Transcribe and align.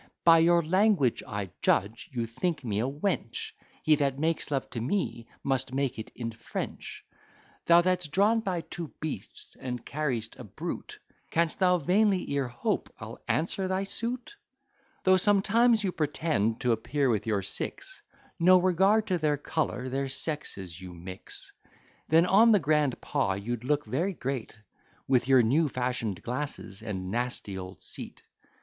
By 0.25 0.39
your 0.39 0.63
language, 0.65 1.21
I 1.27 1.51
judge, 1.61 2.09
you 2.11 2.25
think 2.25 2.63
me 2.63 2.79
a 2.81 2.87
wench; 2.89 3.51
He 3.83 3.93
that 3.97 4.17
makes 4.17 4.49
love 4.49 4.67
to 4.71 4.81
me, 4.81 5.27
must 5.43 5.75
make 5.75 5.99
it 5.99 6.11
in 6.15 6.31
French. 6.31 7.05
Thou 7.67 7.81
that's 7.81 8.07
drawn 8.07 8.39
by 8.39 8.61
two 8.61 8.91
beasts, 8.99 9.55
and 9.57 9.85
carry'st 9.85 10.39
a 10.39 10.43
brute, 10.43 10.97
Canst 11.29 11.59
thou 11.59 11.77
vainly 11.77 12.31
e'er 12.31 12.47
hope, 12.47 12.91
I'll 12.99 13.19
answer 13.27 13.67
thy 13.67 13.83
suit? 13.83 14.37
Though 15.03 15.17
sometimes 15.17 15.83
you 15.83 15.91
pretend 15.91 16.61
to 16.61 16.71
appear 16.71 17.11
with 17.11 17.27
your 17.27 17.43
six, 17.43 18.01
No 18.39 18.57
regard 18.57 19.05
to 19.05 19.19
their 19.19 19.37
colour, 19.37 19.87
their 19.87 20.09
sexes 20.09 20.81
you 20.81 20.95
mix: 20.95 21.53
Then 22.07 22.25
on 22.25 22.53
the 22.53 22.59
grand 22.59 22.99
paw 23.01 23.33
you'd 23.33 23.63
look 23.63 23.85
very 23.85 24.13
great, 24.13 24.57
With 25.07 25.27
your 25.27 25.43
new 25.43 25.69
fashion'd 25.69 26.23
glasses, 26.23 26.81
and 26.81 27.11
nasty 27.11 27.55
old 27.55 27.83
seat. 27.83 28.23